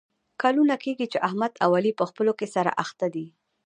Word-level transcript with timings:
کلونه 0.41 0.75
کېږي 0.83 1.05
چې 1.11 1.23
احمد 1.27 1.53
او 1.63 1.69
علي 1.77 1.91
په 1.99 2.05
خپلو 2.09 2.31
کې 2.39 2.47
سره 2.55 2.71
اخته 2.83 3.07
دي. 3.15 3.25